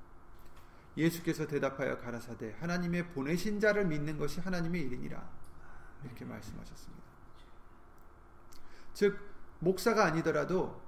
예수께서 0.97 1.45
대답하여 1.45 1.99
가라사대 1.99 2.55
하나님의 2.59 3.09
보내신 3.09 3.59
자를 3.59 3.85
믿는 3.85 4.17
것이 4.17 4.39
하나님의 4.39 4.81
일이니라. 4.81 5.29
이렇게 6.03 6.25
말씀하셨습니다. 6.25 7.03
즉 8.97 9.26
목사가 9.59 10.05
아니더라도 10.05 10.81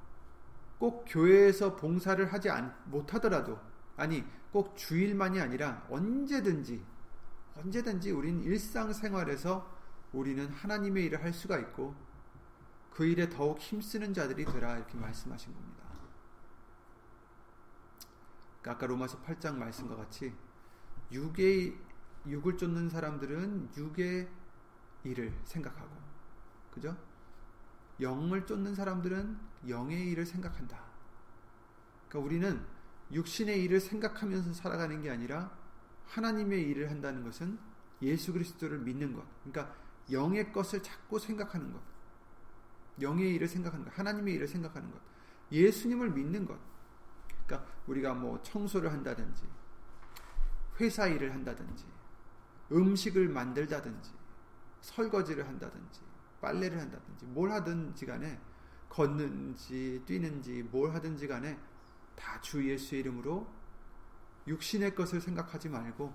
꼭 0.78 1.06
교회에서 1.08 1.76
봉사를 1.76 2.32
하지 2.32 2.50
못하더라도 2.86 3.60
아니 3.98 4.24
꼭 4.52 4.76
주일만이 4.78 5.40
아니라 5.40 5.86
언제든지 5.90 6.84
언제든지 7.58 8.12
우린 8.12 8.42
일상생활에서 8.42 9.78
우리는 10.14 10.48
하나님의 10.48 11.06
일을 11.06 11.24
할 11.24 11.34
수가 11.34 11.58
있고 11.60 11.94
그 12.92 13.06
일에 13.06 13.30
더욱 13.30 13.60
힘쓰는 13.60 14.14
자들이 14.14 14.46
되라 14.46 14.78
이렇게 14.78 14.98
말씀하신 14.98 15.54
겁니다. 15.54 15.84
그러니까 18.62 18.72
아까 18.72 18.88
로마서 18.88 19.22
8장 19.22 19.56
말씀과 19.56 19.96
같이 19.96 20.34
육의 21.12 21.78
육을 22.28 22.58
쫓는 22.58 22.90
사람들은 22.90 23.72
육의 23.76 24.30
일을 25.04 25.34
생각하고 25.44 25.90
그죠? 26.72 26.96
영을 28.02 28.46
쫓는 28.46 28.76
사람들은 28.76 29.38
영의 29.68 30.08
일을 30.12 30.26
생각한다. 30.26 30.82
그러니까 32.08 32.26
우리는 32.26 32.66
육신의 33.12 33.64
일을 33.64 33.80
생각하면서 33.80 34.54
살아가는 34.54 35.02
게 35.02 35.10
아니라 35.10 35.52
하나님의 36.08 36.62
일을 36.70 36.90
한다는 36.90 37.24
것은 37.24 37.60
예수 38.02 38.34
그리스도를 38.34 38.80
믿는 38.80 39.14
것. 39.14 39.26
그러니까 39.44 39.76
영의 40.12 40.52
것을 40.52 40.82
자꾸 40.82 41.20
생각하는 41.20 41.72
것. 41.74 41.82
영의 43.02 43.36
일을 43.36 43.48
생각하는 43.48 43.86
것. 43.86 43.98
하나님의 43.98 44.34
일을 44.36 44.48
생각하는 44.48 44.92
것. 44.92 45.00
예수님을 45.52 46.12
믿는 46.12 46.46
것. 46.46 46.58
그러니까 47.46 47.70
우리가 47.88 48.14
뭐 48.14 48.42
청소를 48.44 48.92
한다든지 48.92 49.44
회사 50.80 51.08
일을 51.08 51.34
한다든지 51.34 51.86
음식을 52.72 53.28
만들다든지 53.30 54.12
설거지를 54.82 55.48
한다든지 55.48 56.02
빨래를 56.42 56.80
한다든지 56.80 57.26
뭘 57.26 57.52
하든지 57.52 58.06
간에 58.06 58.40
걷는지 58.90 60.02
뛰는지 60.06 60.64
뭘 60.64 60.94
하든지 60.94 61.28
간에 61.28 61.60
다 62.16 62.40
주 62.42 62.68
예수의 62.70 63.02
이름으로 63.02 63.48
육신의 64.48 64.96
것을 64.96 65.22
생각하지 65.22 65.70
말고 65.70 66.14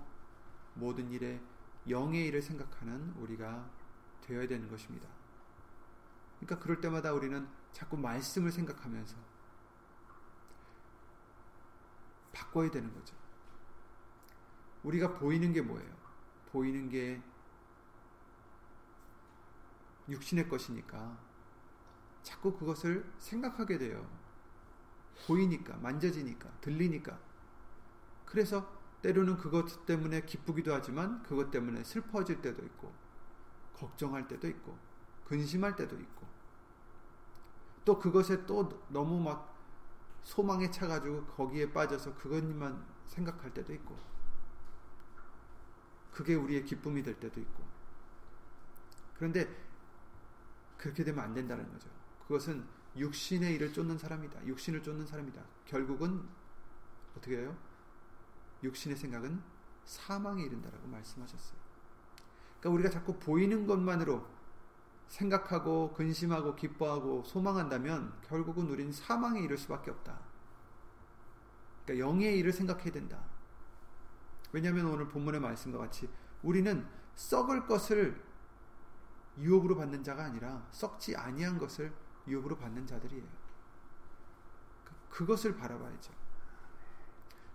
모든 0.75 1.09
일에 1.11 1.41
영의 1.89 2.25
일을 2.27 2.41
생각하는 2.41 3.13
우리가 3.17 3.69
되어야 4.21 4.47
되는 4.47 4.69
것입니다. 4.69 5.07
그러니까 6.39 6.59
그럴 6.59 6.81
때마다 6.81 7.13
우리는 7.13 7.47
자꾸 7.71 7.97
말씀을 7.97 8.51
생각하면서 8.51 9.15
바꿔야 12.33 12.69
되는 12.69 12.93
거죠. 12.93 13.15
우리가 14.83 15.13
보이는 15.13 15.53
게 15.53 15.61
뭐예요? 15.61 15.95
보이는 16.51 16.89
게 16.89 17.21
육신의 20.09 20.49
것이니까 20.49 21.17
자꾸 22.23 22.57
그것을 22.57 23.11
생각하게 23.17 23.77
돼요. 23.77 24.07
보이니까, 25.27 25.77
만져지니까, 25.77 26.49
들리니까. 26.61 27.17
그래서 28.25 28.67
때로는 29.01 29.37
그것 29.37 29.85
때문에 29.85 30.21
기쁘기도 30.21 30.73
하지만 30.73 31.21
그것 31.23 31.51
때문에 31.51 31.83
슬퍼질 31.83 32.41
때도 32.41 32.63
있고, 32.65 32.91
걱정할 33.73 34.27
때도 34.27 34.47
있고, 34.47 34.77
근심할 35.25 35.75
때도 35.75 35.95
있고, 35.99 36.25
또 37.85 37.99
그것에 37.99 38.45
또 38.45 38.67
너무 38.89 39.21
막 39.21 39.55
소망에 40.23 40.71
차가지고 40.71 41.25
거기에 41.25 41.71
빠져서 41.71 42.15
그것만 42.15 42.83
생각할 43.05 43.53
때도 43.53 43.73
있고, 43.73 43.95
그게 46.11 46.33
우리의 46.33 46.65
기쁨이 46.65 47.03
될 47.03 47.19
때도 47.19 47.39
있고. 47.39 47.63
그런데 49.15 49.64
그렇게 50.85 51.03
되면 51.03 51.23
안 51.23 51.33
된다는 51.33 51.67
거죠. 51.71 51.89
그것은 52.27 52.63
육신의 52.95 53.55
일을 53.55 53.73
쫓는 53.73 53.97
사람이다. 53.97 54.45
육신을 54.45 54.83
쫓는 54.83 55.07
사람이다. 55.07 55.41
결국은 55.65 56.23
어떻게 57.17 57.39
해요? 57.39 57.57
육신의 58.61 58.95
생각은 58.95 59.41
사망에 59.83 60.43
이른다라고 60.43 60.87
말씀하셨어요. 60.87 61.57
그러니까 62.59 62.69
우리가 62.69 62.89
자꾸 62.91 63.17
보이는 63.17 63.65
것만으로 63.65 64.27
생각하고 65.07 65.91
근심하고 65.93 66.55
기뻐하고 66.55 67.23
소망한다면 67.23 68.13
결국은 68.21 68.67
우리는 68.67 68.91
사망에 68.91 69.41
이를 69.41 69.57
수밖에 69.57 69.89
없다. 69.89 70.19
그러니까 71.83 72.07
영의 72.07 72.37
일을 72.37 72.53
생각해야 72.53 72.91
된다. 72.91 73.23
왜냐하면 74.51 74.85
오늘 74.85 75.07
본문의 75.07 75.41
말씀과 75.41 75.79
같이 75.79 76.07
우리는 76.43 76.87
썩을 77.15 77.65
것을 77.65 78.23
유혹으로 79.37 79.75
받는 79.75 80.03
자가 80.03 80.23
아니라 80.25 80.67
썩지 80.71 81.15
아니한 81.15 81.57
것을 81.57 81.93
유혹으로 82.27 82.57
받는 82.57 82.87
자들이에요. 82.87 83.23
그것을 85.09 85.55
바라봐야죠. 85.55 86.13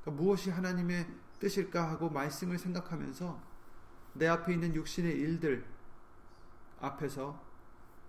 그러니까 0.01 0.23
무엇이 0.23 0.51
하나님의 0.51 1.07
뜻일까 1.39 1.91
하고 1.91 2.09
말씀을 2.11 2.59
생각하면서 2.59 3.41
내 4.15 4.27
앞에 4.27 4.55
있는 4.55 4.75
육신의 4.75 5.13
일들 5.13 5.67
앞에서 6.81 7.41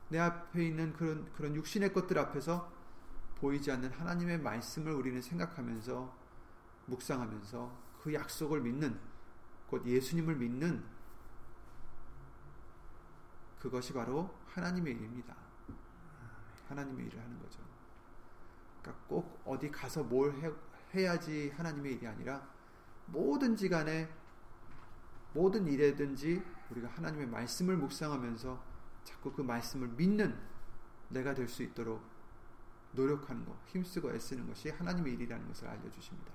내 0.09 0.19
앞에 0.19 0.65
있는 0.65 0.93
그런 0.93 1.31
그런 1.33 1.55
육신의 1.55 1.93
것들 1.93 2.17
앞에서 2.17 2.71
보이지 3.35 3.71
않는 3.71 3.91
하나님의 3.91 4.39
말씀을 4.39 4.93
우리는 4.93 5.21
생각하면서 5.21 6.15
묵상하면서 6.85 7.77
그 8.01 8.13
약속을 8.13 8.61
믿는 8.61 8.99
곧 9.67 9.85
예수님을 9.85 10.35
믿는 10.35 10.83
그것이 13.61 13.93
바로 13.93 14.33
하나님의 14.47 14.93
일입니다. 14.93 15.35
하나님의 16.67 17.05
일을 17.05 17.21
하는 17.21 17.39
거죠. 17.39 17.59
그러니까 18.81 19.05
꼭 19.07 19.41
어디 19.45 19.69
가서 19.69 20.03
뭘 20.03 20.33
해, 20.93 21.05
야지 21.05 21.51
하나님의 21.55 21.93
일이 21.93 22.07
아니라 22.07 22.49
뭐든지 23.05 23.69
간에 23.69 24.11
모든 25.33 25.67
일에든지 25.67 26.43
우리가 26.71 26.87
하나님의 26.89 27.27
말씀을 27.27 27.77
묵상하면서 27.77 28.63
자꾸 29.03 29.31
그 29.31 29.41
말씀을 29.41 29.89
믿는 29.89 30.37
내가 31.09 31.33
될 31.33 31.47
수 31.47 31.61
있도록 31.63 32.01
노력하는 32.93 33.45
것, 33.45 33.55
힘쓰고 33.67 34.11
애쓰는 34.13 34.47
것이 34.47 34.69
하나님의 34.69 35.13
일이라는 35.13 35.47
것을 35.47 35.67
알려주십니다. 35.67 36.31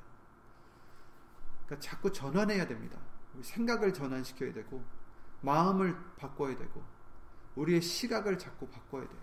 그러니까 1.67 1.87
자꾸 1.87 2.11
전환해야 2.13 2.67
됩니다. 2.67 2.99
생각을 3.43 3.93
전환시켜야 3.93 4.53
되고, 4.53 4.83
마음을 5.43 5.95
바꿔야 6.17 6.57
되고, 6.57 6.83
우리의 7.57 7.81
시각을 7.83 8.39
자꾸 8.39 8.69
바꿔야 8.69 9.09
돼요. 9.09 9.21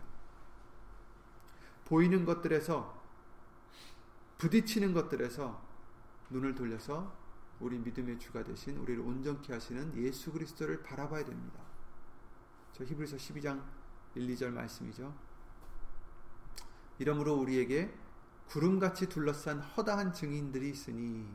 보이는 1.85 2.25
것들에서 2.25 3.01
부딪히는 4.37 4.93
것들에서 4.93 5.61
눈을 6.29 6.55
돌려서 6.55 7.15
우리 7.59 7.77
믿음의 7.77 8.19
주가 8.19 8.43
되신 8.43 8.77
우리를 8.77 9.01
온전케 9.01 9.53
하시는 9.53 9.95
예수 9.95 10.31
그리스도를 10.31 10.81
바라봐야 10.83 11.23
됩니다. 11.23 11.61
저 12.73 12.83
히브리서 12.83 13.17
12장 13.17 13.63
1, 14.15 14.27
2절 14.35 14.49
말씀이죠. 14.49 15.13
이러므로 16.99 17.35
우리에게 17.35 17.93
구름같이 18.47 19.07
둘러싼 19.07 19.59
허다한 19.59 20.13
증인들이 20.13 20.69
있으니 20.69 21.27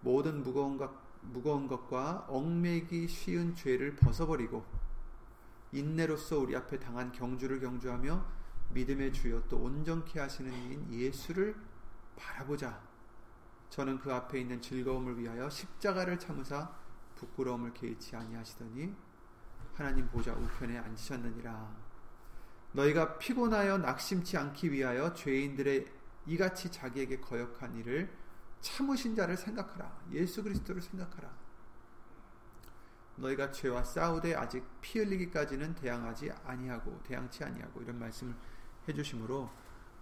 모든 0.00 0.42
무거운 0.42 0.76
것, 0.76 0.90
무거운 1.22 1.66
것과 1.66 2.26
얽매기 2.28 3.08
쉬운 3.08 3.54
죄를 3.54 3.96
벗어버리고 3.96 4.64
인내로서 5.72 6.38
우리 6.38 6.56
앞에 6.56 6.78
당한 6.78 7.12
경주를 7.12 7.60
경주하며 7.60 8.24
믿음의 8.70 9.12
주여 9.12 9.44
또 9.48 9.58
온전케 9.58 10.18
하시는 10.20 10.52
이인 10.52 10.92
예수를 10.92 11.54
바라보자. 12.16 12.80
저는 13.70 13.98
그 13.98 14.12
앞에 14.12 14.40
있는 14.40 14.60
즐거움을 14.60 15.18
위하여 15.18 15.48
십자가를 15.48 16.18
참으사 16.18 16.74
부끄러움을 17.16 17.74
개의치 17.74 18.16
아니하시더니 18.16 18.94
하나님 19.74 20.08
보좌 20.08 20.32
우편에 20.32 20.78
앉으셨느니라. 20.78 21.76
너희가 22.72 23.18
피곤하여 23.18 23.78
낙심치 23.78 24.36
않기 24.36 24.72
위하여 24.72 25.12
죄인들의 25.14 25.86
이같이 26.26 26.70
자기에게 26.70 27.20
거역한 27.20 27.76
일을 27.76 28.12
참으신 28.60 29.14
자를 29.14 29.36
생각하라. 29.36 30.00
예수 30.12 30.42
그리스도를 30.42 30.82
생각하라. 30.82 31.47
너희가 33.18 33.50
죄와 33.50 33.84
싸우되 33.84 34.34
아직 34.34 34.64
피 34.80 34.98
흘리기까지는 35.00 35.74
대항하지 35.74 36.30
아니하고 36.44 37.00
대항치 37.04 37.44
아니하고 37.44 37.82
이런 37.82 37.98
말씀을 37.98 38.34
해 38.88 38.92
주심으로 38.92 39.50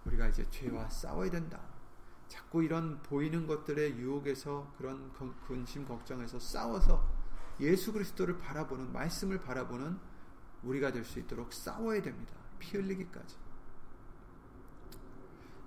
우리가 0.05 0.27
이제 0.27 0.45
죄와 0.49 0.89
싸워야 0.89 1.29
된다. 1.29 1.59
자꾸 2.27 2.63
이런 2.63 3.01
보이는 3.03 3.47
것들의 3.47 3.97
유혹에서 3.97 4.73
그런 4.77 5.11
근심 5.47 5.85
걱정에서 5.85 6.39
싸워서 6.39 7.07
예수 7.59 7.91
그리스도를 7.93 8.37
바라보는 8.37 8.91
말씀을 8.91 9.41
바라보는 9.41 9.97
우리가 10.63 10.91
될 10.91 11.03
수 11.03 11.19
있도록 11.19 11.53
싸워야 11.53 12.01
됩니다. 12.01 12.33
피 12.59 12.77
흘리기까지. 12.77 13.35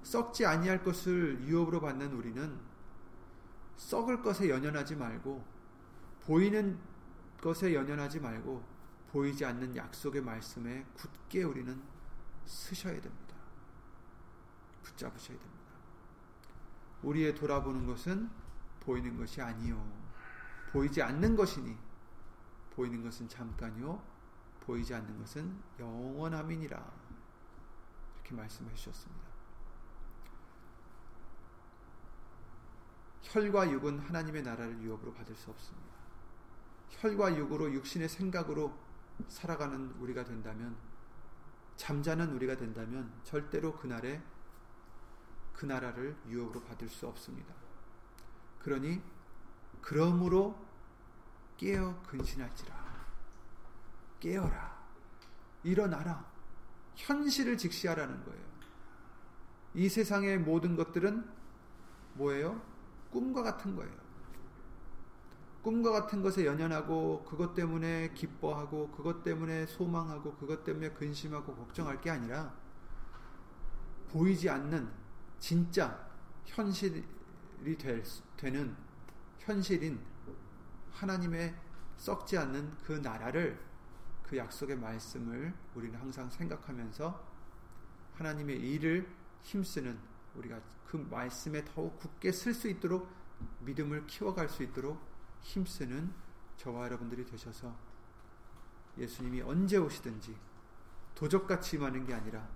썩지 0.03 0.47
아니할 0.47 0.83
것을 0.83 1.41
유업으로 1.43 1.81
받는 1.81 2.13
우리는 2.13 2.59
썩을 3.77 4.23
것에 4.23 4.49
연연하지 4.51 4.97
말고 4.97 5.45
보이는 6.23 6.79
것에 7.41 7.75
연연하지 7.75 8.21
말고 8.21 8.63
보이지 9.13 9.45
않는 9.45 9.77
약속의 9.77 10.23
말씀에 10.23 10.85
굳게 10.95 11.43
우리는 11.43 11.83
쓰셔야 12.45 13.01
됩니다. 13.01 13.35
붙잡으셔야 14.83 15.39
됩니다. 15.39 15.61
우리의 17.03 17.35
돌아보는 17.35 17.87
것은 17.87 18.31
보이는 18.81 19.17
것이 19.17 19.41
아니요. 19.41 19.83
보이지 20.73 21.03
않는 21.03 21.35
것이니 21.35 21.77
보이는 22.75 23.03
것은 23.03 23.29
잠깐이요. 23.29 24.03
보이지 24.61 24.95
않는 24.95 25.19
것은 25.19 25.61
영원함이니라. 25.79 26.93
이렇게 28.15 28.35
말씀해 28.35 28.73
주셨습니다. 28.75 29.31
혈과 33.23 33.71
육은 33.71 34.01
하나님의 34.01 34.43
나라를 34.43 34.81
유업으로 34.83 35.13
받을 35.13 35.35
수 35.35 35.51
없습니다. 35.51 35.90
혈과 36.91 37.37
육으로 37.37 37.73
육신의 37.73 38.09
생각으로 38.09 38.77
살아가는 39.29 39.91
우리가 40.01 40.25
된다면 40.25 40.77
잠자는 41.77 42.33
우리가 42.35 42.57
된다면 42.57 43.13
절대로 43.25 43.75
그날에 43.77 44.23
그 45.55 45.67
나라를 45.67 46.17
유업으로 46.29 46.63
받을 46.63 46.89
수 46.89 47.07
없습니다. 47.07 47.55
그러니 48.59 49.01
그러므로 49.81 50.59
깨어 51.57 52.03
근신할지라 52.03 52.75
깨어라 54.21 54.79
일어나라 55.63 56.31
현실을 56.97 57.57
직시하라는 57.57 58.25
거예요. 58.25 58.51
이 59.75 59.89
세상의 59.89 60.39
모든 60.39 60.77
것들은 60.77 61.29
뭐예요? 62.15 62.61
꿈과 63.11 63.43
같은 63.43 63.77
거예요. 63.77 64.10
꿈과 65.63 65.91
같은 65.91 66.23
것에 66.23 66.47
연연하고 66.47 67.25
그것 67.25 67.55
때문에 67.55 68.13
기뻐하고 68.15 68.91
그것 68.91 69.23
때문에 69.23 69.67
소망하고 69.67 70.35
그것 70.37 70.65
때문에 70.65 70.91
근심하고 70.93 71.55
걱정할 71.55 72.01
게 72.01 72.11
아니라 72.11 72.55
보이지 74.09 74.49
않는 74.49 74.91
진짜 75.39 76.09
현실이 76.47 77.05
될, 77.79 78.03
되는 78.37 78.75
현실인 79.39 80.01
하나님의 80.93 81.55
썩지 81.97 82.39
않는 82.39 82.71
그 82.85 82.93
나라를 82.93 83.59
그 84.23 84.37
약속의 84.37 84.77
말씀을 84.77 85.53
우리는 85.75 85.99
항상 85.99 86.31
생각하면서 86.31 87.29
하나님의 88.15 88.59
일을 88.59 89.07
힘쓰는 89.43 89.99
우리가 90.35 90.61
그 90.87 90.97
말씀에 90.97 91.65
더욱 91.65 91.99
굳게 91.99 92.33
쓸 92.33 92.55
수 92.55 92.69
있도록 92.69 93.09
믿음을 93.61 94.07
키워갈 94.07 94.49
수 94.49 94.63
있도록 94.63 95.10
힘쓰는 95.43 96.13
저와 96.57 96.85
여러분들이 96.85 97.25
되셔서 97.25 97.75
예수님이 98.99 99.43
언제 99.43 99.77
오시든지 99.77 100.37
도적같이 101.15 101.77
임하는 101.77 102.05
게 102.05 102.15
아니라 102.15 102.49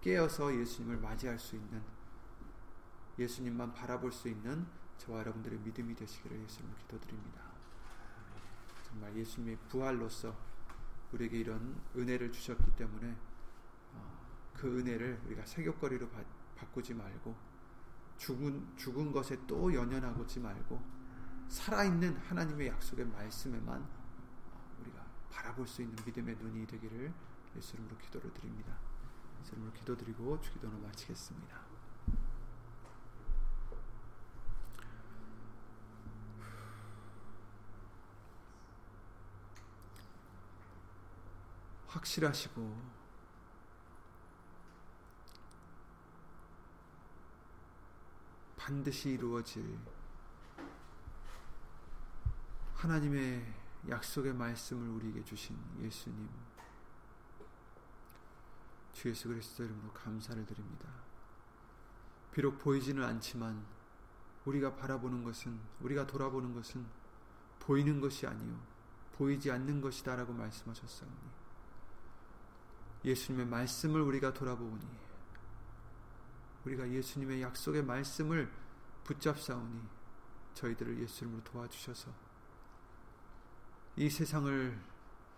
깨어서 0.00 0.54
예수님을 0.54 0.98
맞이할 0.98 1.38
수 1.38 1.56
있는 1.56 1.82
예수님만 3.18 3.72
바라볼 3.74 4.12
수 4.12 4.28
있는 4.28 4.66
저와 4.98 5.20
여러분들의 5.20 5.58
믿음이 5.60 5.94
되시기를 5.94 6.42
예수님을 6.42 6.76
기도드립니다. 6.78 7.42
정말 8.82 9.16
예수님의 9.16 9.58
부활로서 9.68 10.36
우리에게 11.12 11.40
이런 11.40 11.80
은혜를 11.96 12.32
주셨기 12.32 12.76
때문에 12.76 13.16
어, 13.92 14.50
그 14.52 14.78
은혜를 14.78 15.20
우리가 15.26 15.44
세격거리로 15.46 16.08
바꾸지 16.56 16.94
말고 16.94 17.34
죽은 18.16 18.76
죽은 18.76 19.12
것에 19.12 19.38
또 19.46 19.72
연연하고지 19.72 20.40
말고 20.40 20.80
살아있는 21.48 22.16
하나님의 22.16 22.68
약속의 22.68 23.06
말씀에만 23.06 23.80
어, 23.80 24.76
우리가 24.80 25.04
바라볼 25.30 25.66
수 25.66 25.82
있는 25.82 25.96
믿음의 26.04 26.36
눈이 26.36 26.66
되기를 26.66 27.12
예수님으로 27.56 27.96
기도를 27.98 28.32
드립니다. 28.34 28.76
예수님으로 29.40 29.72
기도드리고 29.72 30.40
주기도를 30.40 30.78
마치겠습니다. 30.78 31.74
확실하시고 41.94 42.94
반드시 48.56 49.10
이루어질 49.10 49.78
하나님의 52.84 53.42
약속의 53.88 54.34
말씀을 54.34 54.86
우리에게 54.88 55.24
주신 55.24 55.56
예수님 55.80 56.28
주 58.92 59.08
예수 59.08 59.28
그리스도 59.28 59.64
이름으로 59.64 59.90
감사를 59.92 60.44
드립니다. 60.44 60.88
비록 62.30 62.58
보이지는 62.58 63.02
않지만 63.02 63.64
우리가 64.44 64.76
바라보는 64.76 65.24
것은 65.24 65.58
우리가 65.80 66.06
돌아보는 66.06 66.52
것은 66.52 66.84
보이는 67.58 68.00
것이 68.02 68.26
아니요 68.26 68.60
보이지 69.14 69.50
않는 69.50 69.80
것이다라고 69.80 70.34
말씀하셨사오니 70.34 71.14
예수님의 73.06 73.46
말씀을 73.46 74.02
우리가 74.02 74.34
돌아보니 74.34 74.86
우리가 76.66 76.90
예수님의 76.90 77.40
약속의 77.40 77.82
말씀을 77.84 78.52
붙잡사오니 79.04 79.80
저희들을 80.52 81.00
예수님으로 81.00 81.42
도와주셔서 81.44 82.33
이 83.96 84.10
세상을 84.10 84.80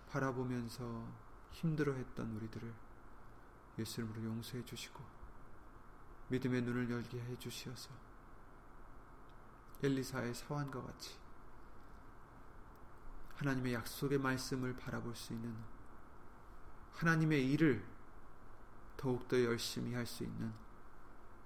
바라보면서 0.09 1.07
힘들어했던 1.53 2.37
우리들을 2.37 2.75
예수님으로 3.79 4.25
용서해 4.25 4.65
주시고 4.65 5.05
믿음의 6.29 6.63
눈을 6.63 6.91
열게 6.91 7.21
해 7.21 7.37
주시어서 7.37 7.91
엘리사의 9.83 10.35
사환과 10.35 10.83
같이 10.83 11.17
하나님의 13.37 13.75
약속의 13.75 14.19
말씀을 14.19 14.75
바라볼 14.77 15.15
수 15.15 15.35
있는 15.35 15.55
하나님의 16.95 17.51
일을 17.53 17.85
더욱더 18.97 19.39
열심히 19.43 19.95
할 19.95 20.07
수 20.07 20.25
있는 20.25 20.53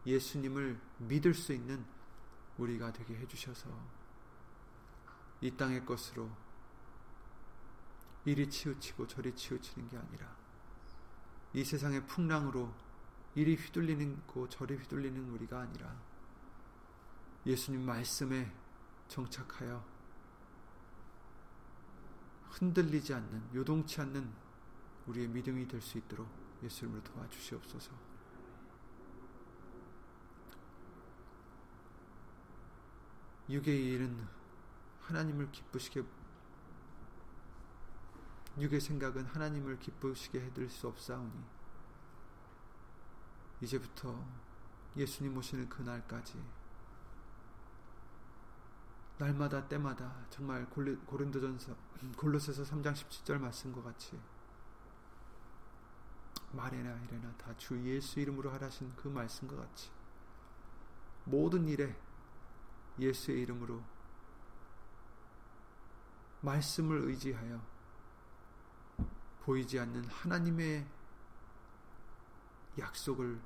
예수님을 0.07 0.81
믿을 0.99 1.35
수 1.35 1.53
있는 1.53 1.85
우리가 2.57 2.93
되게 2.93 3.17
해주셔서 3.17 3.69
이 5.41 5.51
땅의 5.51 5.85
것으로 5.85 6.31
이리 8.25 8.49
치우치고 8.49 9.07
저리 9.07 9.35
치우치는 9.35 9.89
게 9.89 9.97
아니라 9.97 10.37
이 11.53 11.65
세상의 11.65 12.07
풍랑으로 12.07 12.73
이리 13.35 13.57
휘둘리는 13.57 14.27
고 14.27 14.49
저리 14.49 14.77
휘둘리는 14.77 15.31
우리가 15.31 15.61
아니라 15.61 15.97
예수님 17.47 17.83
말씀에 17.83 18.53
정착하여 19.09 19.85
흔들리지 22.51 23.15
않는 23.15 23.55
요동치 23.55 24.01
않는 24.03 24.31
우리의 25.07 25.29
믿음이 25.29 25.67
될 25.67 25.81
수 25.81 25.99
있도록 25.99 26.29
예수님을 26.63 27.03
도와주시옵소서. 27.03 27.91
육의 33.49 33.93
일은 33.93 34.29
하나님을 35.01 35.51
기쁘시게 35.51 36.03
육의 38.59 38.81
생각은 38.81 39.25
하나님을 39.27 39.79
기쁘시게 39.79 40.41
해드릴 40.41 40.69
수 40.69 40.89
없사오니 40.89 41.45
이제부터 43.61 44.25
예수님 44.97 45.37
오시는 45.37 45.69
그날까지 45.69 46.43
날마다 49.19 49.69
때마다 49.69 50.25
정말 50.31 50.69
고린도전서 50.71 51.77
골로새서 52.17 52.63
3장 52.65 52.95
17절 52.95 53.39
말씀과 53.39 53.83
같이 53.83 54.19
말해나 56.53 56.99
이래나 57.05 57.33
다 57.37 57.55
주 57.57 57.79
예수 57.85 58.19
이름으로 58.19 58.51
하라신 58.51 58.95
그 58.97 59.09
말씀과 59.09 59.57
같이 59.57 59.91
모든 61.25 61.69
일에 61.69 61.95
예수의 62.99 63.43
이름으로 63.43 63.83
말씀을 66.41 67.03
의지하여 67.03 67.61
보이지 69.51 69.81
않는 69.81 70.05
하나님의 70.05 70.87
약속을 72.79 73.41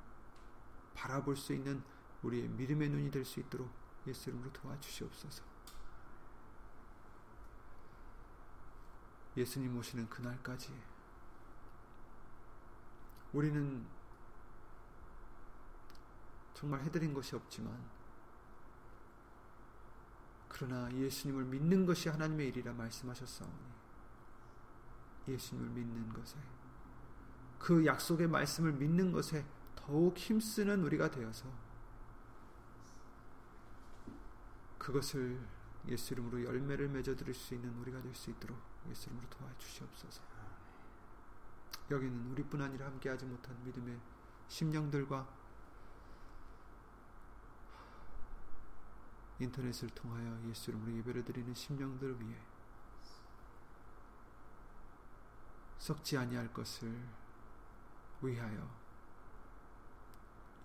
바라볼 0.93 1.35
수 1.35 1.55
있는 1.55 1.83
우리의 2.23 2.47
믿음의 2.49 2.91
눈이 2.91 3.11
될 3.11 3.25
수 3.25 3.41
있도록 3.41 3.71
예수 4.07 4.29
이름으로 4.29 4.53
도와주시옵소서. 4.53 5.43
예수님 9.39 9.75
오시는 9.79 10.11
그날까지 10.11 10.79
우리는 13.33 13.87
정말 16.53 16.83
해드린 16.83 17.15
것이 17.15 17.35
없지만 17.35 17.83
그러나 20.51 20.93
예수님을 20.93 21.47
믿는 21.47 21.87
것이 21.87 22.11
하나님의 22.11 22.49
일이라 22.49 22.75
말씀하셨사오니 22.75 23.84
예수님을 25.29 25.71
믿는 25.71 26.13
것에 26.13 26.37
그 27.59 27.85
약속의 27.87 28.29
말씀을 28.29 28.73
믿는 28.73 29.13
것에 29.13 29.45
더욱 29.75 30.17
힘쓰는 30.17 30.83
우리가 30.85 31.11
되어서 31.11 31.47
그것을 34.79 35.41
예수 35.89 36.15
이름으로 36.15 36.45
열매를 36.45 36.89
맺어 36.89 37.15
드릴 37.17 37.35
수 37.35 37.55
있는 37.55 37.75
우리가 37.79 38.03
될 38.03 38.15
수 38.15 38.31
있도록 38.31 38.59
예수 38.89 39.09
이름으로 39.09 39.29
도와주시옵소서. 39.31 40.23
여기는 41.91 42.31
우리뿐 42.33 42.61
아니라 42.61 42.87
함께하지 42.87 43.27
못한 43.27 43.63
믿음의 43.65 43.99
심령들과 44.49 45.27
인터넷을 49.39 49.89
통하여 49.91 50.39
예수 50.49 50.71
이름으로 50.71 50.93
예배를 50.99 51.25
드리는 51.25 51.53
심령들을 51.53 52.21
위해 52.21 52.37
썩지 55.85 56.17
아니할 56.17 56.51
것을 56.51 56.99
위하여 58.23 58.67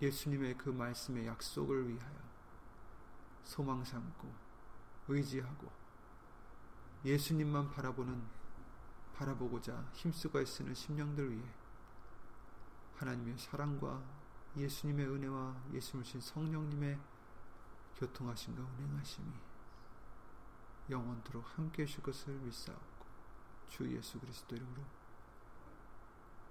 예수님의 0.00 0.56
그 0.56 0.70
말씀의 0.70 1.26
약속을 1.26 1.90
위하여 1.90 2.16
소망 3.42 3.84
삼고 3.84 4.32
의지하고 5.08 5.70
예수님만 7.04 7.70
바라보는 7.70 8.26
바라보고자 9.12 9.90
힘쓰고 9.92 10.40
애쓰는 10.40 10.74
심령들 10.74 11.30
위해 11.30 11.44
하나님의 12.96 13.36
사랑과 13.36 14.02
예수님의 14.56 15.06
은혜와 15.06 15.64
예수님을 15.74 16.06
신 16.06 16.18
성령님의 16.22 16.98
교통하심과 17.96 18.62
운행하심이 18.62 19.30
영원토록 20.88 21.44
함께 21.58 21.82
하실 21.82 22.02
것을 22.02 22.32
믿사옵고 22.36 23.04
주 23.68 23.94
예수 23.94 24.18
그리스도 24.18 24.56
이름으로 24.56 24.99